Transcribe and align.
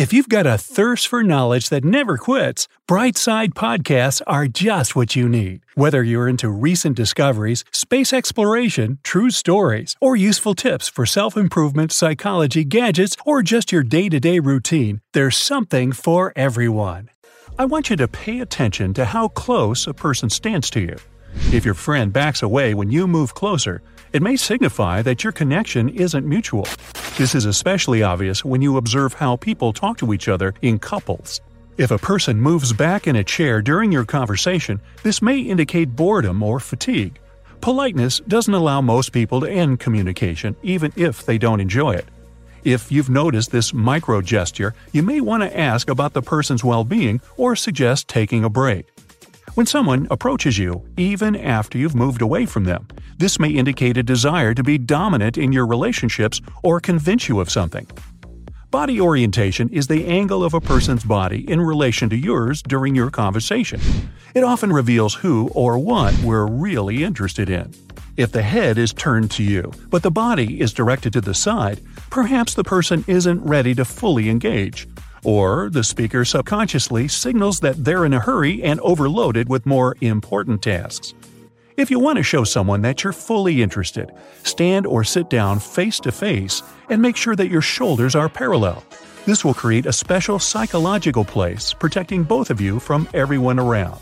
If 0.00 0.14
you've 0.14 0.30
got 0.30 0.46
a 0.46 0.56
thirst 0.56 1.08
for 1.08 1.22
knowledge 1.22 1.68
that 1.68 1.84
never 1.84 2.16
quits, 2.16 2.68
Brightside 2.88 3.50
podcasts 3.52 4.22
are 4.26 4.46
just 4.46 4.96
what 4.96 5.14
you 5.14 5.28
need. 5.28 5.60
Whether 5.74 6.02
you're 6.02 6.26
into 6.26 6.48
recent 6.48 6.96
discoveries, 6.96 7.66
space 7.70 8.10
exploration, 8.14 8.98
true 9.02 9.28
stories, 9.28 9.96
or 10.00 10.16
useful 10.16 10.54
tips 10.54 10.88
for 10.88 11.04
self 11.04 11.36
improvement, 11.36 11.92
psychology, 11.92 12.64
gadgets, 12.64 13.14
or 13.26 13.42
just 13.42 13.72
your 13.72 13.82
day 13.82 14.08
to 14.08 14.18
day 14.18 14.38
routine, 14.38 15.02
there's 15.12 15.36
something 15.36 15.92
for 15.92 16.32
everyone. 16.34 17.10
I 17.58 17.66
want 17.66 17.90
you 17.90 17.96
to 17.96 18.08
pay 18.08 18.40
attention 18.40 18.94
to 18.94 19.04
how 19.04 19.28
close 19.28 19.86
a 19.86 19.92
person 19.92 20.30
stands 20.30 20.70
to 20.70 20.80
you. 20.80 20.96
If 21.52 21.66
your 21.66 21.74
friend 21.74 22.10
backs 22.10 22.42
away 22.42 22.72
when 22.72 22.90
you 22.90 23.06
move 23.06 23.34
closer, 23.34 23.82
it 24.12 24.22
may 24.22 24.36
signify 24.36 25.02
that 25.02 25.22
your 25.22 25.32
connection 25.32 25.88
isn't 25.88 26.28
mutual. 26.28 26.66
This 27.16 27.34
is 27.34 27.44
especially 27.44 28.02
obvious 28.02 28.44
when 28.44 28.62
you 28.62 28.76
observe 28.76 29.14
how 29.14 29.36
people 29.36 29.72
talk 29.72 29.98
to 29.98 30.12
each 30.12 30.28
other 30.28 30.54
in 30.62 30.78
couples. 30.78 31.40
If 31.76 31.90
a 31.90 31.98
person 31.98 32.40
moves 32.40 32.72
back 32.72 33.06
in 33.06 33.16
a 33.16 33.24
chair 33.24 33.62
during 33.62 33.92
your 33.92 34.04
conversation, 34.04 34.80
this 35.02 35.22
may 35.22 35.38
indicate 35.38 35.96
boredom 35.96 36.42
or 36.42 36.60
fatigue. 36.60 37.18
Politeness 37.60 38.20
doesn't 38.26 38.52
allow 38.52 38.80
most 38.80 39.12
people 39.12 39.40
to 39.40 39.50
end 39.50 39.80
communication, 39.80 40.56
even 40.62 40.92
if 40.96 41.24
they 41.24 41.38
don't 41.38 41.60
enjoy 41.60 41.92
it. 41.92 42.06
If 42.64 42.92
you've 42.92 43.08
noticed 43.08 43.50
this 43.50 43.72
micro 43.72 44.20
gesture, 44.20 44.74
you 44.92 45.02
may 45.02 45.20
want 45.20 45.42
to 45.42 45.58
ask 45.58 45.88
about 45.88 46.12
the 46.12 46.22
person's 46.22 46.64
well 46.64 46.84
being 46.84 47.20
or 47.36 47.56
suggest 47.56 48.08
taking 48.08 48.44
a 48.44 48.50
break. 48.50 48.86
When 49.54 49.66
someone 49.66 50.06
approaches 50.10 50.58
you, 50.58 50.86
even 50.96 51.34
after 51.34 51.76
you've 51.76 51.94
moved 51.94 52.22
away 52.22 52.46
from 52.46 52.64
them, 52.64 52.86
this 53.18 53.40
may 53.40 53.50
indicate 53.50 53.96
a 53.96 54.02
desire 54.02 54.54
to 54.54 54.62
be 54.62 54.78
dominant 54.78 55.36
in 55.36 55.52
your 55.52 55.66
relationships 55.66 56.40
or 56.62 56.80
convince 56.80 57.28
you 57.28 57.40
of 57.40 57.50
something. 57.50 57.86
Body 58.70 59.00
orientation 59.00 59.68
is 59.70 59.88
the 59.88 60.06
angle 60.06 60.44
of 60.44 60.54
a 60.54 60.60
person's 60.60 61.02
body 61.02 61.50
in 61.50 61.60
relation 61.60 62.08
to 62.10 62.16
yours 62.16 62.62
during 62.62 62.94
your 62.94 63.10
conversation. 63.10 63.80
It 64.34 64.44
often 64.44 64.72
reveals 64.72 65.14
who 65.14 65.50
or 65.52 65.76
what 65.76 66.16
we're 66.20 66.46
really 66.46 67.02
interested 67.02 67.50
in. 67.50 67.74
If 68.16 68.30
the 68.30 68.42
head 68.42 68.78
is 68.78 68.92
turned 68.92 69.32
to 69.32 69.42
you, 69.42 69.72
but 69.88 70.04
the 70.04 70.10
body 70.12 70.60
is 70.60 70.72
directed 70.72 71.12
to 71.14 71.20
the 71.20 71.34
side, 71.34 71.80
perhaps 72.10 72.54
the 72.54 72.62
person 72.62 73.04
isn't 73.08 73.42
ready 73.42 73.74
to 73.74 73.84
fully 73.84 74.28
engage. 74.28 74.86
Or 75.22 75.68
the 75.70 75.84
speaker 75.84 76.24
subconsciously 76.24 77.08
signals 77.08 77.60
that 77.60 77.84
they're 77.84 78.04
in 78.04 78.12
a 78.12 78.20
hurry 78.20 78.62
and 78.62 78.80
overloaded 78.80 79.48
with 79.48 79.66
more 79.66 79.96
important 80.00 80.62
tasks. 80.62 81.14
If 81.76 81.90
you 81.90 81.98
want 81.98 82.18
to 82.18 82.22
show 82.22 82.44
someone 82.44 82.82
that 82.82 83.04
you're 83.04 83.12
fully 83.12 83.62
interested, 83.62 84.12
stand 84.42 84.86
or 84.86 85.04
sit 85.04 85.30
down 85.30 85.60
face 85.60 85.98
to 86.00 86.12
face 86.12 86.62
and 86.88 87.00
make 87.00 87.16
sure 87.16 87.36
that 87.36 87.50
your 87.50 87.62
shoulders 87.62 88.14
are 88.14 88.28
parallel. 88.28 88.84
This 89.26 89.44
will 89.44 89.54
create 89.54 89.86
a 89.86 89.92
special 89.92 90.38
psychological 90.38 91.24
place 91.24 91.72
protecting 91.72 92.22
both 92.22 92.50
of 92.50 92.60
you 92.60 92.80
from 92.80 93.08
everyone 93.14 93.58
around. 93.58 94.00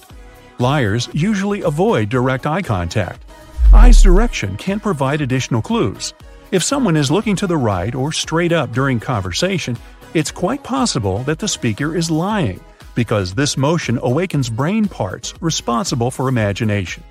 Liars 0.58 1.08
usually 1.12 1.62
avoid 1.62 2.08
direct 2.08 2.46
eye 2.46 2.62
contact. 2.62 3.24
Eye's 3.72 4.02
direction 4.02 4.56
can 4.56 4.80
provide 4.80 5.20
additional 5.20 5.62
clues. 5.62 6.14
If 6.50 6.62
someone 6.62 6.96
is 6.96 7.10
looking 7.10 7.36
to 7.36 7.46
the 7.46 7.56
right 7.56 7.94
or 7.94 8.10
straight 8.10 8.52
up 8.52 8.72
during 8.72 8.98
conversation, 8.98 9.76
it's 10.14 10.30
quite 10.30 10.62
possible 10.62 11.18
that 11.24 11.38
the 11.38 11.48
speaker 11.48 11.96
is 11.96 12.10
lying, 12.10 12.60
because 12.94 13.34
this 13.34 13.56
motion 13.56 13.98
awakens 14.02 14.48
brain 14.48 14.86
parts 14.86 15.34
responsible 15.40 16.10
for 16.10 16.28
imagination. 16.28 17.02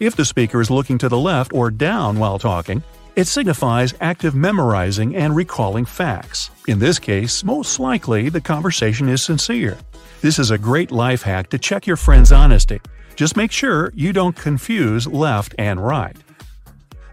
If 0.00 0.16
the 0.16 0.24
speaker 0.24 0.60
is 0.60 0.70
looking 0.70 0.98
to 0.98 1.08
the 1.08 1.18
left 1.18 1.52
or 1.52 1.70
down 1.70 2.18
while 2.18 2.38
talking, 2.38 2.82
it 3.14 3.26
signifies 3.26 3.94
active 4.00 4.34
memorizing 4.34 5.14
and 5.14 5.36
recalling 5.36 5.84
facts. 5.84 6.50
In 6.66 6.78
this 6.78 6.98
case, 6.98 7.44
most 7.44 7.78
likely 7.78 8.30
the 8.30 8.40
conversation 8.40 9.08
is 9.08 9.22
sincere. 9.22 9.76
This 10.22 10.38
is 10.38 10.50
a 10.50 10.58
great 10.58 10.90
life 10.90 11.22
hack 11.22 11.50
to 11.50 11.58
check 11.58 11.86
your 11.86 11.96
friend's 11.96 12.32
honesty. 12.32 12.80
Just 13.14 13.36
make 13.36 13.52
sure 13.52 13.92
you 13.94 14.12
don't 14.12 14.34
confuse 14.34 15.06
left 15.06 15.54
and 15.58 15.84
right. 15.84 16.16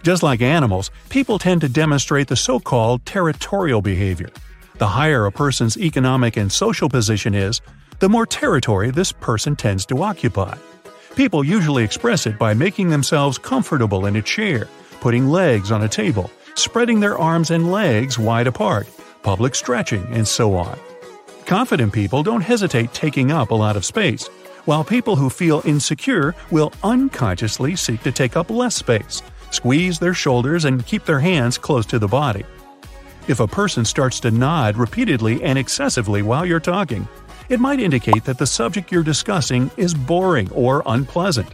Just 0.02 0.24
like 0.24 0.42
animals, 0.42 0.90
people 1.10 1.38
tend 1.38 1.62
to 1.62 1.70
demonstrate 1.70 2.30
the 2.30 2.36
so 2.38 2.60
called 2.60 3.06
territorial 3.06 3.82
behavior. 3.82 4.30
The 4.80 4.88
higher 4.88 5.26
a 5.26 5.32
person's 5.32 5.76
economic 5.76 6.38
and 6.38 6.50
social 6.50 6.88
position 6.88 7.36
is, 7.36 7.60
the 8.00 8.08
more 8.08 8.26
territory 8.26 8.92
this 8.92 9.12
person 9.12 9.58
tends 9.58 9.86
to 9.88 10.02
occupy. 10.02 10.58
People 11.18 11.44
usually 11.44 11.84
express 11.84 12.26
it 12.26 12.40
by 12.40 12.54
making 12.54 12.88
themselves 12.88 13.38
comfortable 13.38 14.06
in 14.06 14.16
a 14.16 14.22
chair, 14.22 14.70
putting 15.02 15.28
legs 15.28 15.70
on 15.74 15.84
a 15.84 15.90
table, 15.90 16.32
spreading 16.56 17.02
their 17.02 17.18
arms 17.18 17.52
and 17.52 17.74
legs 17.74 18.18
wide 18.18 18.48
apart, 18.48 18.88
public 19.22 19.54
stretching, 19.54 20.08
and 20.14 20.26
so 20.26 20.56
on. 20.56 20.80
Confident 21.46 21.92
people 21.92 22.24
don't 22.24 22.40
hesitate 22.40 22.94
taking 22.94 23.34
up 23.34 23.52
a 23.52 23.56
lot 23.56 23.76
of 23.76 23.84
space, 23.84 24.28
while 24.64 24.86
people 24.86 25.18
who 25.18 25.30
feel 25.30 25.62
insecure 25.66 26.34
will 26.52 26.72
unconsciously 26.84 27.76
seek 27.76 28.02
to 28.04 28.14
take 28.14 28.38
up 28.38 28.50
less 28.50 28.76
space, 28.76 29.22
squeeze 29.52 30.00
their 30.00 30.14
shoulders, 30.14 30.64
and 30.64 30.86
keep 30.86 31.04
their 31.04 31.20
hands 31.20 31.58
close 31.58 31.86
to 31.88 32.00
the 32.00 32.08
body. 32.08 32.46
If 33.30 33.40
a 33.40 33.48
person 33.48 33.86
starts 33.86 34.20
to 34.22 34.32
nod 34.32 34.76
repeatedly 34.76 35.44
and 35.44 35.60
excessively 35.60 36.24
while 36.24 36.48
you're 36.48 36.60
talking, 36.60 37.08
it 37.48 37.60
might 37.60 37.80
indicate 37.80 38.24
that 38.24 38.40
the 38.40 38.48
subject 38.48 38.92
you're 38.92 39.04
discussing 39.04 39.70
is 39.78 39.94
boring 39.94 40.52
or 40.52 40.82
unpleasant. 40.88 41.54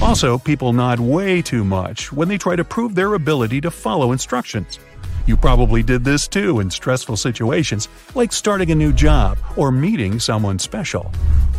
Also, 0.00 0.38
people 0.38 0.72
nod 0.72 1.00
way 1.00 1.42
too 1.42 1.64
much 1.64 2.12
when 2.12 2.28
they 2.28 2.38
try 2.38 2.54
to 2.54 2.62
prove 2.62 2.94
their 2.94 3.14
ability 3.14 3.60
to 3.62 3.72
follow 3.72 4.12
instructions. 4.12 4.78
You 5.26 5.36
probably 5.36 5.82
did 5.82 6.04
this 6.04 6.28
too 6.28 6.60
in 6.60 6.70
stressful 6.70 7.16
situations, 7.16 7.88
like 8.14 8.32
starting 8.32 8.70
a 8.70 8.76
new 8.76 8.92
job 8.92 9.36
or 9.56 9.72
meeting 9.72 10.20
someone 10.20 10.60
special. 10.60 11.10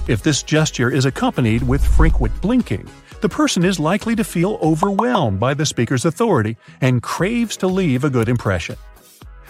If 0.08 0.24
this 0.24 0.44
gesture 0.44 0.90
is 0.90 1.04
accompanied 1.04 1.62
with 1.62 1.86
frequent 1.86 2.42
blinking, 2.42 2.88
the 3.20 3.28
person 3.28 3.66
is 3.66 3.82
likely 3.82 4.16
to 4.16 4.24
feel 4.24 4.60
overwhelmed 4.62 5.42
by 5.42 5.54
the 5.54 5.66
speaker's 5.66 6.06
authority 6.06 6.56
and 6.80 7.04
craves 7.04 7.58
to 7.58 7.68
leave 7.68 8.06
a 8.06 8.10
good 8.10 8.30
impression. 8.30 8.78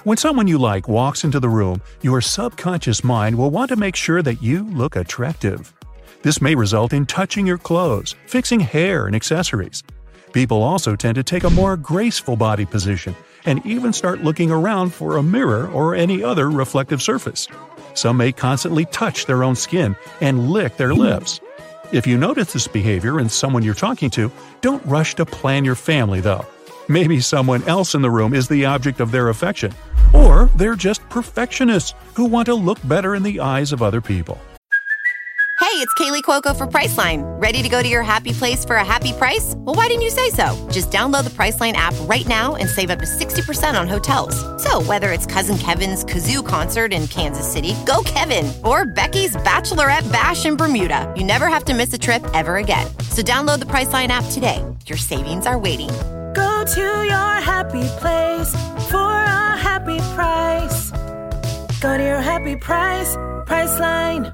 When 0.08 0.16
someone 0.16 0.48
you 0.48 0.58
like 0.58 0.88
walks 0.88 1.26
into 1.26 1.38
the 1.38 1.50
room, 1.50 1.82
your 2.02 2.22
subconscious 2.22 3.04
mind 3.04 3.38
will 3.38 3.50
want 3.50 3.68
to 3.72 3.76
make 3.76 3.98
sure 3.98 4.22
that 4.22 4.42
you 4.42 4.64
look 4.70 4.96
attractive. 4.96 5.74
This 6.22 6.42
may 6.42 6.56
result 6.56 6.94
in 6.94 7.06
touching 7.06 7.46
your 7.46 7.58
clothes, 7.58 8.16
fixing 8.26 8.62
hair 8.62 9.08
and 9.08 9.14
accessories. 9.18 9.84
People 10.32 10.64
also 10.64 10.96
tend 10.96 11.16
to 11.16 11.24
take 11.24 11.44
a 11.44 11.50
more 11.50 11.76
graceful 11.76 12.38
body 12.38 12.66
position 12.66 13.18
and 13.44 13.66
even 13.66 13.92
start 13.92 14.24
looking 14.24 14.50
around 14.50 14.94
for 14.94 15.18
a 15.18 15.22
mirror 15.24 15.68
or 15.72 15.94
any 15.94 16.24
other 16.24 16.50
reflective 16.50 17.02
surface. 17.02 17.50
Some 17.94 18.16
may 18.16 18.32
constantly 18.32 18.86
touch 18.86 19.26
their 19.26 19.44
own 19.44 19.56
skin 19.56 19.94
and 20.22 20.52
lick 20.52 20.78
their 20.78 20.94
lips. 20.94 21.42
If 21.92 22.08
you 22.08 22.18
notice 22.18 22.54
this 22.54 22.70
behavior 22.70 23.20
in 23.20 23.28
someone 23.28 23.62
you're 23.62 23.74
talking 23.74 24.10
to, 24.12 24.32
don't 24.62 24.86
rush 24.86 25.16
to 25.16 25.26
plan 25.26 25.66
your 25.66 25.76
family 25.76 26.22
though. 26.22 26.46
Maybe 26.90 27.20
someone 27.20 27.64
else 27.64 27.96
in 27.96 28.02
the 28.02 28.10
room 28.10 28.34
is 28.34 28.48
the 28.48 28.64
object 28.64 29.02
of 29.02 29.12
their 29.12 29.28
affection, 29.28 29.74
or 30.14 30.50
they're 30.56 30.76
just 30.76 31.02
perfectionists 31.10 31.94
who 32.14 32.26
want 32.26 32.46
to 32.48 32.56
look 32.56 32.80
better 32.88 33.16
in 33.16 33.24
the 33.24 33.40
eyes 33.40 33.72
of 33.72 33.82
other 33.82 34.02
people. 34.02 34.40
Hey, 35.60 35.84
it's 35.84 35.94
Kaley 35.96 36.22
Cuoco 36.22 36.56
for 36.56 36.66
Priceline. 36.66 37.24
Ready 37.42 37.64
to 37.64 37.68
go 37.68 37.84
to 37.84 37.90
your 37.90 38.04
happy 38.04 38.32
place 38.32 38.64
for 38.64 38.78
a 38.78 38.86
happy 38.86 39.12
price? 39.12 39.54
Well, 39.58 39.76
why 39.76 39.88
didn't 39.88 40.04
you 40.04 40.12
say 40.12 40.30
so? 40.30 40.56
Just 40.72 40.92
download 40.92 41.24
the 41.24 41.30
Priceline 41.32 41.74
app 41.74 41.96
right 42.02 42.26
now 42.28 42.56
and 42.56 42.70
save 42.70 42.90
up 42.90 43.00
to 43.00 43.06
60% 43.06 43.80
on 43.80 43.88
hotels. 43.88 44.36
So, 44.64 44.82
whether 44.84 45.12
it's 45.12 45.26
Cousin 45.26 45.58
Kevin's 45.58 46.06
Kazoo 46.06 46.46
concert 46.46 46.94
in 46.94 47.08
Kansas 47.08 47.52
City, 47.52 47.74
go 47.86 48.02
Kevin, 48.06 48.52
or 48.64 48.86
Becky's 48.86 49.36
Bachelorette 49.38 50.10
Bash 50.12 50.46
in 50.46 50.56
Bermuda, 50.56 51.12
you 51.18 51.24
never 51.24 51.48
have 51.48 51.66
to 51.66 51.74
miss 51.74 51.92
a 51.92 51.98
trip 51.98 52.24
ever 52.34 52.58
again. 52.58 52.88
So, 53.10 53.22
download 53.22 53.60
the 53.60 53.66
Priceline 53.66 54.10
app 54.10 54.26
today. 54.32 54.64
Your 54.86 54.98
savings 54.98 55.48
are 55.48 55.58
waiting. 55.60 55.90
Go 56.34 56.64
to 56.76 57.04
your 57.04 57.34
happy 57.42 57.84
place 58.00 58.50
for 58.90 58.98
a 58.98 59.07
happy 59.78 60.00
price. 60.16 60.92
Go 61.82 61.98
to 61.98 62.04
your 62.04 62.22
happy 62.22 62.56
price, 62.56 63.16
Priceline. 63.46 64.34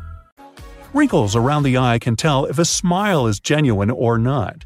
Wrinkles 0.93 1.35
around 1.35 1.63
the 1.63 1.77
eye 1.77 1.99
can 1.99 2.15
tell 2.15 2.45
if 2.45 2.57
a 2.57 2.65
smile 2.65 3.27
is 3.27 3.41
genuine 3.41 3.89
or 3.89 4.17
not. 4.17 4.65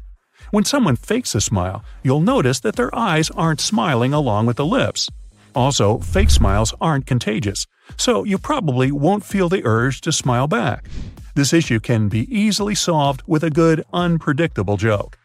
When 0.52 0.64
someone 0.64 0.94
fakes 0.94 1.34
a 1.34 1.40
smile, 1.40 1.82
you'll 2.04 2.20
notice 2.20 2.60
that 2.60 2.76
their 2.76 2.94
eyes 2.94 3.28
aren't 3.30 3.60
smiling 3.60 4.12
along 4.12 4.46
with 4.46 4.56
the 4.56 4.64
lips. 4.64 5.08
Also, 5.54 5.98
fake 5.98 6.30
smiles 6.30 6.72
aren't 6.80 7.06
contagious, 7.06 7.66
so 7.96 8.22
you 8.24 8.38
probably 8.38 8.92
won't 8.92 9.24
feel 9.24 9.48
the 9.48 9.64
urge 9.64 10.00
to 10.02 10.12
smile 10.12 10.46
back. 10.46 10.86
This 11.34 11.52
issue 11.52 11.80
can 11.80 12.08
be 12.08 12.32
easily 12.32 12.76
solved 12.76 13.22
with 13.26 13.42
a 13.42 13.50
good, 13.50 13.84
unpredictable 13.92 14.76
joke. 14.76 15.18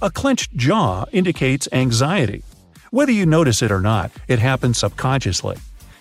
A 0.00 0.10
clenched 0.10 0.54
jaw 0.56 1.06
indicates 1.12 1.68
anxiety. 1.72 2.44
Whether 2.90 3.12
you 3.12 3.26
notice 3.26 3.62
it 3.62 3.72
or 3.72 3.80
not, 3.80 4.12
it 4.28 4.38
happens 4.38 4.78
subconsciously. 4.78 5.56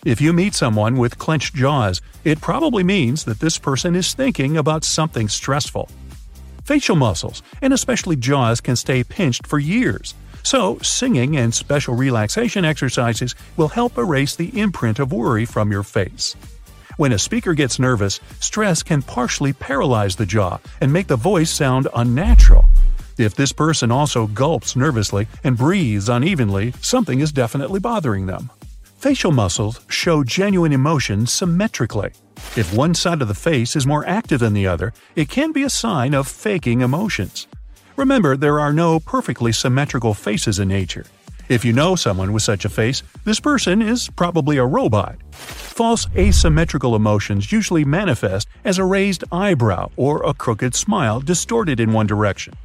If 0.05 0.21
you 0.21 0.33
meet 0.33 0.53
someone 0.53 0.97
with 0.97 1.17
clenched 1.17 1.55
jaws, 1.55 1.99
it 2.23 2.41
probably 2.41 2.83
means 2.83 3.23
that 3.23 3.39
this 3.39 3.57
person 3.57 3.95
is 3.95 4.13
thinking 4.13 4.55
about 4.55 4.83
something 4.83 5.27
stressful. 5.27 5.89
Facial 6.63 6.95
muscles, 6.95 7.41
and 7.61 7.73
especially 7.73 8.15
jaws, 8.15 8.61
can 8.61 8.75
stay 8.75 9.03
pinched 9.03 9.47
for 9.47 9.57
years. 9.57 10.13
So, 10.43 10.77
singing 10.83 11.37
and 11.37 11.51
special 11.51 11.95
relaxation 11.95 12.65
exercises 12.65 13.33
will 13.57 13.69
help 13.69 13.97
erase 13.97 14.35
the 14.35 14.59
imprint 14.59 14.99
of 14.99 15.11
worry 15.11 15.45
from 15.45 15.71
your 15.71 15.81
face. 15.83 16.35
When 16.97 17.11
a 17.11 17.19
speaker 17.19 17.55
gets 17.55 17.79
nervous, 17.79 18.19
stress 18.39 18.83
can 18.83 19.01
partially 19.01 19.53
paralyze 19.53 20.15
the 20.15 20.25
jaw 20.27 20.59
and 20.81 20.93
make 20.93 21.07
the 21.07 21.15
voice 21.15 21.49
sound 21.49 21.87
unnatural. 21.95 22.65
If 23.17 23.35
this 23.35 23.53
person 23.53 23.91
also 23.91 24.27
gulps 24.27 24.75
nervously 24.75 25.27
and 25.43 25.57
breathes 25.57 26.09
unevenly, 26.09 26.73
something 26.81 27.21
is 27.21 27.31
definitely 27.31 27.79
bothering 27.79 28.25
them. 28.25 28.49
Facial 28.97 29.31
muscles 29.31 29.79
show 29.87 30.23
genuine 30.23 30.73
emotion 30.73 31.25
symmetrically. 31.25 32.11
If 32.57 32.73
one 32.73 32.93
side 32.93 33.21
of 33.21 33.29
the 33.29 33.33
face 33.33 33.75
is 33.75 33.87
more 33.87 34.05
active 34.05 34.41
than 34.41 34.53
the 34.53 34.67
other, 34.67 34.93
it 35.15 35.29
can 35.29 35.53
be 35.53 35.63
a 35.63 35.69
sign 35.69 36.13
of 36.13 36.27
faking 36.27 36.81
emotions. 36.81 37.47
Remember, 37.95 38.35
there 38.35 38.59
are 38.59 38.73
no 38.73 38.99
perfectly 38.99 39.53
symmetrical 39.53 40.13
faces 40.13 40.59
in 40.59 40.67
nature. 40.67 41.05
If 41.47 41.63
you 41.63 41.71
know 41.71 41.95
someone 41.95 42.33
with 42.33 42.43
such 42.43 42.65
a 42.65 42.69
face, 42.69 43.03
this 43.23 43.39
person 43.39 43.81
is 43.81 44.09
probably 44.09 44.57
a 44.57 44.65
robot. 44.65 45.15
False 45.31 46.07
asymmetrical 46.17 46.95
emotions 46.95 47.51
usually 47.51 47.85
manifest 47.85 48.47
as 48.65 48.77
a 48.77 48.83
raised 48.83 49.23
eyebrow 49.31 49.91
or 49.95 50.23
a 50.23 50.33
crooked 50.33 50.75
smile 50.75 51.21
distorted 51.21 51.79
in 51.79 51.93
one 51.93 52.07
direction. 52.07 52.55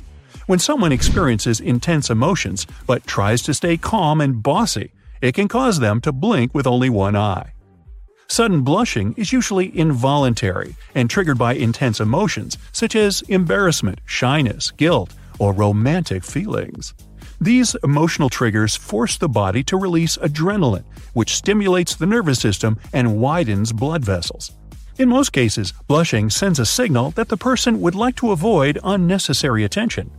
When 0.50 0.58
someone 0.58 0.90
experiences 0.90 1.60
intense 1.60 2.10
emotions 2.10 2.66
but 2.84 3.06
tries 3.06 3.40
to 3.42 3.54
stay 3.54 3.76
calm 3.76 4.20
and 4.20 4.42
bossy, 4.42 4.90
it 5.20 5.32
can 5.32 5.46
cause 5.46 5.78
them 5.78 6.00
to 6.00 6.10
blink 6.10 6.56
with 6.56 6.66
only 6.66 6.90
one 6.90 7.14
eye. 7.14 7.52
Sudden 8.26 8.62
blushing 8.62 9.14
is 9.16 9.32
usually 9.32 9.70
involuntary 9.78 10.74
and 10.92 11.08
triggered 11.08 11.38
by 11.38 11.52
intense 11.52 12.00
emotions 12.00 12.58
such 12.72 12.96
as 12.96 13.22
embarrassment, 13.28 14.00
shyness, 14.06 14.72
guilt, 14.72 15.14
or 15.38 15.52
romantic 15.52 16.24
feelings. 16.24 16.94
These 17.40 17.76
emotional 17.84 18.28
triggers 18.28 18.74
force 18.74 19.18
the 19.18 19.28
body 19.28 19.62
to 19.62 19.76
release 19.76 20.16
adrenaline, 20.16 20.82
which 21.12 21.36
stimulates 21.36 21.94
the 21.94 22.06
nervous 22.06 22.40
system 22.40 22.76
and 22.92 23.20
widens 23.20 23.72
blood 23.72 24.04
vessels. 24.04 24.50
In 24.98 25.08
most 25.08 25.30
cases, 25.30 25.72
blushing 25.86 26.28
sends 26.28 26.58
a 26.58 26.66
signal 26.66 27.12
that 27.12 27.28
the 27.28 27.36
person 27.36 27.80
would 27.80 27.94
like 27.94 28.16
to 28.16 28.32
avoid 28.32 28.80
unnecessary 28.82 29.62
attention. 29.62 30.10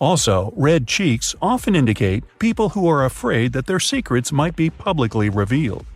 Also, 0.00 0.52
red 0.56 0.86
cheeks 0.86 1.34
often 1.40 1.74
indicate 1.74 2.24
people 2.38 2.70
who 2.70 2.88
are 2.88 3.04
afraid 3.04 3.52
that 3.52 3.66
their 3.66 3.80
secrets 3.80 4.32
might 4.32 4.56
be 4.56 4.70
publicly 4.70 5.28
revealed. 5.28 5.86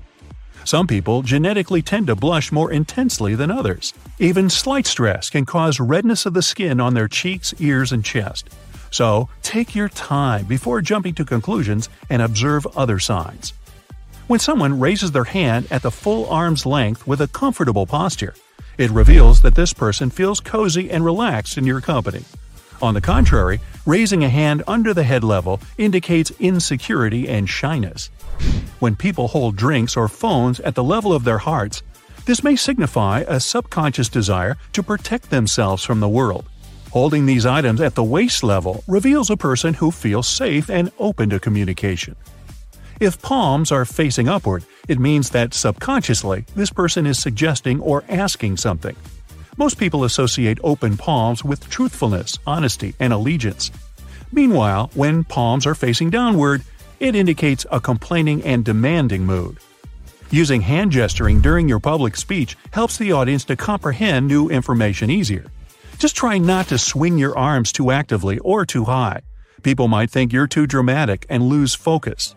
Some 0.64 0.86
people 0.86 1.22
genetically 1.22 1.82
tend 1.82 2.06
to 2.08 2.16
blush 2.16 2.52
more 2.52 2.70
intensely 2.70 3.34
than 3.34 3.50
others. 3.50 3.94
Even 4.18 4.50
slight 4.50 4.86
stress 4.86 5.30
can 5.30 5.46
cause 5.46 5.80
redness 5.80 6.26
of 6.26 6.34
the 6.34 6.42
skin 6.42 6.80
on 6.80 6.94
their 6.94 7.08
cheeks, 7.08 7.54
ears, 7.58 7.92
and 7.92 8.04
chest. 8.04 8.50
So, 8.90 9.28
take 9.42 9.74
your 9.74 9.88
time 9.88 10.46
before 10.46 10.80
jumping 10.80 11.14
to 11.14 11.24
conclusions 11.24 11.88
and 12.08 12.20
observe 12.20 12.66
other 12.76 12.98
signs. 12.98 13.52
When 14.26 14.40
someone 14.40 14.78
raises 14.78 15.12
their 15.12 15.24
hand 15.24 15.66
at 15.70 15.82
the 15.82 15.90
full 15.90 16.28
arm's 16.28 16.66
length 16.66 17.06
with 17.06 17.20
a 17.20 17.28
comfortable 17.28 17.86
posture, 17.86 18.34
it 18.78 18.90
reveals 18.90 19.42
that 19.42 19.54
this 19.54 19.72
person 19.72 20.10
feels 20.10 20.40
cozy 20.40 20.90
and 20.90 21.04
relaxed 21.04 21.58
in 21.58 21.64
your 21.64 21.80
company. 21.80 22.24
On 22.82 22.94
the 22.94 23.00
contrary, 23.00 23.60
raising 23.84 24.24
a 24.24 24.28
hand 24.28 24.62
under 24.66 24.94
the 24.94 25.02
head 25.02 25.22
level 25.22 25.60
indicates 25.76 26.32
insecurity 26.40 27.28
and 27.28 27.48
shyness. 27.48 28.10
When 28.78 28.96
people 28.96 29.28
hold 29.28 29.56
drinks 29.56 29.96
or 29.96 30.08
phones 30.08 30.60
at 30.60 30.74
the 30.74 30.84
level 30.84 31.12
of 31.12 31.24
their 31.24 31.38
hearts, 31.38 31.82
this 32.24 32.42
may 32.42 32.56
signify 32.56 33.24
a 33.28 33.38
subconscious 33.40 34.08
desire 34.08 34.56
to 34.72 34.82
protect 34.82 35.30
themselves 35.30 35.84
from 35.84 36.00
the 36.00 36.08
world. 36.08 36.48
Holding 36.90 37.26
these 37.26 37.46
items 37.46 37.80
at 37.80 37.94
the 37.94 38.02
waist 38.02 38.42
level 38.42 38.82
reveals 38.88 39.30
a 39.30 39.36
person 39.36 39.74
who 39.74 39.90
feels 39.90 40.26
safe 40.26 40.70
and 40.70 40.90
open 40.98 41.30
to 41.30 41.38
communication. 41.38 42.16
If 42.98 43.22
palms 43.22 43.70
are 43.72 43.84
facing 43.84 44.28
upward, 44.28 44.64
it 44.88 44.98
means 44.98 45.30
that 45.30 45.54
subconsciously 45.54 46.46
this 46.54 46.70
person 46.70 47.06
is 47.06 47.18
suggesting 47.18 47.80
or 47.80 48.04
asking 48.08 48.56
something. 48.56 48.96
Most 49.60 49.76
people 49.76 50.04
associate 50.04 50.58
open 50.64 50.96
palms 50.96 51.44
with 51.44 51.68
truthfulness, 51.68 52.38
honesty, 52.46 52.94
and 52.98 53.12
allegiance. 53.12 53.70
Meanwhile, 54.32 54.90
when 54.94 55.22
palms 55.22 55.66
are 55.66 55.74
facing 55.74 56.08
downward, 56.08 56.62
it 56.98 57.14
indicates 57.14 57.66
a 57.70 57.78
complaining 57.78 58.42
and 58.42 58.64
demanding 58.64 59.26
mood. 59.26 59.58
Using 60.30 60.62
hand 60.62 60.92
gesturing 60.92 61.42
during 61.42 61.68
your 61.68 61.78
public 61.78 62.16
speech 62.16 62.56
helps 62.70 62.96
the 62.96 63.12
audience 63.12 63.44
to 63.44 63.54
comprehend 63.54 64.26
new 64.26 64.48
information 64.48 65.10
easier. 65.10 65.44
Just 65.98 66.16
try 66.16 66.38
not 66.38 66.68
to 66.68 66.78
swing 66.78 67.18
your 67.18 67.36
arms 67.36 67.70
too 67.70 67.90
actively 67.90 68.38
or 68.38 68.64
too 68.64 68.86
high. 68.86 69.20
People 69.62 69.88
might 69.88 70.10
think 70.10 70.32
you're 70.32 70.46
too 70.46 70.66
dramatic 70.66 71.26
and 71.28 71.42
lose 71.42 71.74
focus. 71.74 72.34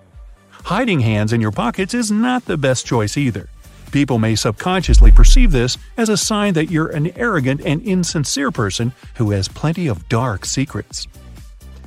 Hiding 0.65 0.99
hands 0.99 1.31
in 1.31 1.39
your 1.39 1.53
pockets 1.53 1.93
is 1.93 2.11
not 2.11 2.43
the 2.43 2.57
best 2.57 2.85
choice 2.85 3.15
either. 3.15 3.47
People 3.93 4.17
may 4.17 4.33
subconsciously 4.33 5.11
perceive 5.11 5.51
this 5.51 5.77
as 5.97 6.09
a 6.09 6.17
sign 6.17 6.55
that 6.55 6.71
you're 6.71 6.87
an 6.87 7.15
arrogant 7.15 7.61
and 7.63 7.79
insincere 7.83 8.49
person 8.49 8.91
who 9.13 9.29
has 9.29 9.47
plenty 9.47 9.85
of 9.85 10.09
dark 10.09 10.45
secrets. 10.45 11.07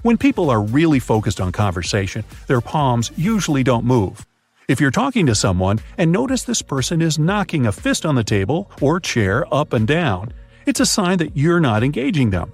When 0.02 0.16
people 0.16 0.48
are 0.48 0.62
really 0.62 1.00
focused 1.00 1.40
on 1.40 1.50
conversation, 1.50 2.24
their 2.46 2.60
palms 2.60 3.10
usually 3.16 3.64
don't 3.64 3.84
move. 3.84 4.24
If 4.68 4.80
you're 4.80 4.92
talking 4.92 5.26
to 5.26 5.34
someone 5.34 5.80
and 5.98 6.12
notice 6.12 6.44
this 6.44 6.62
person 6.62 7.02
is 7.02 7.18
knocking 7.18 7.66
a 7.66 7.72
fist 7.72 8.06
on 8.06 8.14
the 8.14 8.22
table 8.22 8.70
or 8.80 9.00
chair 9.00 9.52
up 9.52 9.72
and 9.72 9.84
down, 9.84 10.32
it's 10.64 10.78
a 10.78 10.86
sign 10.86 11.18
that 11.18 11.36
you're 11.36 11.58
not 11.58 11.82
engaging 11.82 12.30
them. 12.30 12.52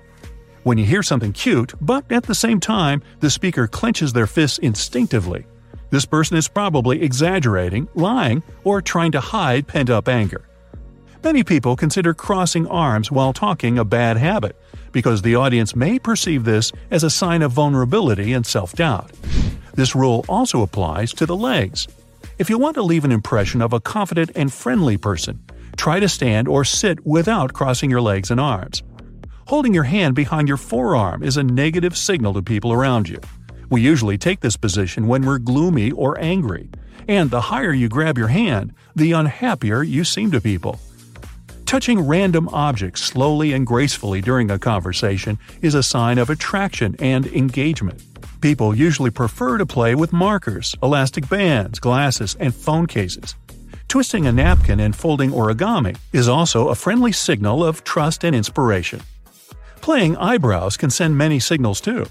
When 0.62 0.78
you 0.78 0.87
hear 0.87 1.02
something 1.02 1.34
cute, 1.34 1.75
but 1.78 2.10
at 2.10 2.22
the 2.22 2.34
same 2.34 2.58
time, 2.58 3.02
the 3.20 3.28
speaker 3.28 3.66
clenches 3.66 4.14
their 4.14 4.26
fists 4.26 4.56
instinctively, 4.56 5.44
this 5.92 6.06
person 6.06 6.38
is 6.38 6.48
probably 6.48 7.02
exaggerating, 7.02 7.86
lying, 7.94 8.42
or 8.64 8.80
trying 8.80 9.12
to 9.12 9.20
hide 9.20 9.66
pent 9.66 9.90
up 9.90 10.08
anger. 10.08 10.48
Many 11.22 11.44
people 11.44 11.76
consider 11.76 12.14
crossing 12.14 12.66
arms 12.66 13.12
while 13.12 13.34
talking 13.34 13.78
a 13.78 13.84
bad 13.84 14.16
habit, 14.16 14.56
because 14.90 15.20
the 15.20 15.37
audience 15.37 15.76
may 15.76 15.99
perceive 15.99 16.44
this 16.44 16.72
as 16.90 17.04
a 17.04 17.11
sign 17.11 17.42
of 17.42 17.52
vulnerability 17.52 18.32
and 18.32 18.46
self 18.46 18.72
doubt. 18.72 19.12
This 19.75 19.94
rule 19.94 20.25
also 20.30 20.62
applies 20.62 21.12
to 21.12 21.26
the 21.26 21.37
legs. 21.37 21.87
If 22.38 22.49
you 22.49 22.56
want 22.56 22.75
to 22.76 22.82
leave 22.82 23.04
an 23.04 23.12
impression 23.12 23.61
of 23.61 23.75
a 23.75 23.80
confident 23.80 24.30
and 24.34 24.50
friendly 24.50 24.96
person, 24.96 25.44
try 25.76 26.00
to 26.00 26.08
stand 26.08 26.49
or 26.49 26.64
sit 26.64 27.04
without 27.04 27.52
crossing 27.52 27.90
your 27.90 28.00
legs 28.00 28.30
and 28.30 28.40
arms. 28.40 28.82
Holding 29.46 29.75
your 29.75 29.84
hand 29.84 30.14
behind 30.14 30.49
your 30.49 30.56
forearm 30.56 31.22
is 31.22 31.37
a 31.37 31.42
negative 31.42 31.99
signal 31.99 32.32
to 32.32 32.42
people 32.42 32.72
around 32.72 33.11
you. 33.11 33.20
We 33.73 33.81
usually 33.81 34.19
take 34.19 34.41
this 34.41 34.59
position 34.59 35.07
when 35.07 35.25
we're 35.25 35.38
gloomy 35.38 35.93
or 35.93 36.21
angry, 36.21 36.69
and 37.09 37.31
the 37.31 37.41
higher 37.41 37.73
you 37.73 37.88
grab 37.88 38.19
your 38.19 38.29
hand, 38.29 38.75
the 38.95 39.12
unhappier 39.12 39.83
you 39.83 40.05
seem 40.05 40.31
to 40.33 40.43
people. 40.43 40.79
Touching 41.64 42.07
random 42.07 42.50
objects 42.50 43.02
slowly 43.02 43.55
and 43.55 43.67
gracefully 43.67 44.21
during 44.21 44.50
a 44.50 44.59
conversation 44.59 45.38
is 45.62 45.75
a 45.75 45.83
sign 45.83 46.19
of 46.19 46.29
attraction 46.29 46.97
and 46.99 47.26
engagement. 47.29 48.02
People 48.43 48.75
usually 48.75 49.11
prefer 49.11 49.57
to 49.57 49.64
play 49.64 49.95
with 49.95 50.12
markers, 50.12 50.75
elastic 50.83 51.26
bands, 51.31 51.79
glasses, 51.81 52.37
and 52.38 52.55
phone 52.55 52.87
cases. 52.87 53.37
Twisting 53.88 54.26
a 54.26 54.33
napkin 54.33 54.81
and 54.81 54.95
folding 54.95 55.31
origami 55.31 55.97
is 56.12 56.29
also 56.29 56.69
a 56.69 56.75
friendly 56.75 57.12
signal 57.12 57.64
of 57.64 57.85
trust 57.85 58.23
and 58.23 58.37
inspiration. 58.37 59.00
Playing 59.81 60.19
eyebrows 60.19 60.76
can 60.76 60.91
send 60.91 61.17
many 61.17 61.41
signals 61.41 61.81
too. 61.81 62.05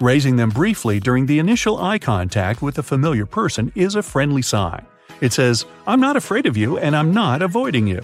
Raising 0.00 0.36
them 0.36 0.50
briefly 0.50 1.00
during 1.00 1.24
the 1.24 1.38
initial 1.38 1.78
eye 1.82 1.98
contact 1.98 2.60
with 2.60 2.76
a 2.76 2.82
familiar 2.82 3.24
person 3.24 3.72
is 3.74 3.94
a 3.94 4.02
friendly 4.02 4.42
sign. 4.42 4.84
It 5.22 5.32
says, 5.32 5.64
I'm 5.86 6.00
not 6.00 6.16
afraid 6.16 6.44
of 6.44 6.56
you 6.56 6.76
and 6.76 6.94
I'm 6.94 7.14
not 7.14 7.40
avoiding 7.40 7.86
you. 7.86 8.02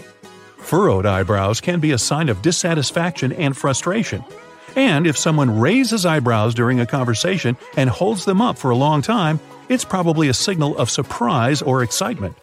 Furrowed 0.56 1.04
eyebrows 1.04 1.60
can 1.60 1.80
be 1.80 1.92
a 1.92 1.98
sign 1.98 2.30
of 2.30 2.40
dissatisfaction 2.40 3.32
and 3.32 3.54
frustration. 3.54 4.24
And 4.74 5.06
if 5.06 5.18
someone 5.18 5.60
raises 5.60 6.06
eyebrows 6.06 6.54
during 6.54 6.80
a 6.80 6.86
conversation 6.86 7.58
and 7.76 7.90
holds 7.90 8.24
them 8.24 8.40
up 8.40 8.56
for 8.56 8.70
a 8.70 8.76
long 8.76 9.02
time, 9.02 9.38
it's 9.68 9.84
probably 9.84 10.28
a 10.28 10.34
signal 10.34 10.78
of 10.78 10.88
surprise 10.88 11.60
or 11.60 11.82
excitement. 11.82 12.34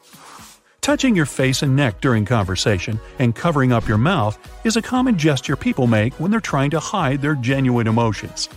Touching 0.81 1.15
your 1.15 1.25
face 1.25 1.63
and 1.63 1.75
neck 1.75 2.01
during 2.01 2.23
conversation 2.23 2.99
and 3.17 3.35
covering 3.35 3.71
up 3.71 3.87
your 3.87 3.97
mouth 3.97 4.37
is 4.63 4.77
a 4.77 4.81
common 4.81 5.17
gesture 5.17 5.55
people 5.55 5.87
make 5.87 6.13
when 6.19 6.29
they're 6.29 6.39
trying 6.39 6.69
to 6.69 6.79
hide 6.79 7.21
their 7.21 7.35
genuine 7.35 7.87
emotions. 7.87 8.47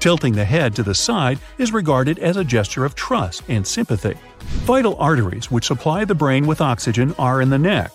Tilting 0.00 0.32
the 0.32 0.46
head 0.46 0.74
to 0.76 0.82
the 0.82 0.94
side 0.94 1.38
is 1.58 1.74
regarded 1.74 2.18
as 2.20 2.38
a 2.38 2.44
gesture 2.44 2.86
of 2.86 2.94
trust 2.94 3.42
and 3.48 3.66
sympathy. 3.66 4.16
Vital 4.64 4.96
arteries 4.96 5.50
which 5.50 5.66
supply 5.66 6.06
the 6.06 6.14
brain 6.14 6.46
with 6.46 6.62
oxygen 6.62 7.14
are 7.18 7.42
in 7.42 7.50
the 7.50 7.58
neck. 7.58 7.92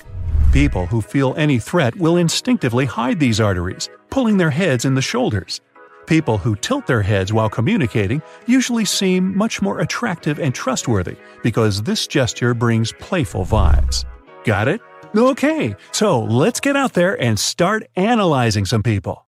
People 0.53 0.85
who 0.85 1.01
feel 1.01 1.33
any 1.35 1.57
threat 1.57 1.95
will 1.95 2.17
instinctively 2.17 2.85
hide 2.85 3.19
these 3.19 3.41
arteries, 3.41 3.89
pulling 4.11 4.37
their 4.37 4.51
heads 4.51 4.85
in 4.85 4.93
the 4.93 5.01
shoulders. 5.01 5.61
People 6.05 6.37
who 6.37 6.55
tilt 6.55 6.85
their 6.85 7.01
heads 7.01 7.33
while 7.33 7.49
communicating 7.49 8.21
usually 8.45 8.85
seem 8.85 9.35
much 9.35 9.63
more 9.63 9.79
attractive 9.79 10.39
and 10.39 10.53
trustworthy 10.53 11.15
because 11.41 11.81
this 11.81 12.05
gesture 12.05 12.53
brings 12.53 12.93
playful 12.99 13.45
vibes. 13.45 14.05
Got 14.43 14.67
it? 14.67 14.79
Okay, 15.17 15.75
so 15.91 16.21
let's 16.21 16.59
get 16.59 16.75
out 16.75 16.93
there 16.93 17.19
and 17.19 17.39
start 17.39 17.87
analyzing 17.95 18.65
some 18.65 18.83
people. 18.83 19.23